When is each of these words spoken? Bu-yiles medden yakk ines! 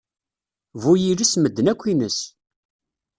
Bu-yiles 0.81 1.33
medden 1.41 1.69
yakk 1.69 1.83
ines! 1.93 2.19